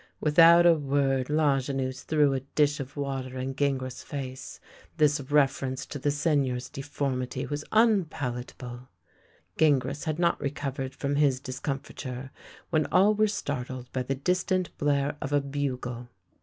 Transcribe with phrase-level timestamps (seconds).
[0.19, 4.59] Without a word Lajeunesse threw a dish of water in Gingras' face.
[4.97, 8.89] This reference to the Seigneur's de formity was unpalatable.
[9.59, 12.31] Gingras had not recovered from his discomfiture
[12.71, 16.09] when all were startled by the distant blare of a bugle.